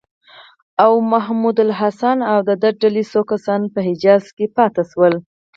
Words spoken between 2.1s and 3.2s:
او د ده د ډلې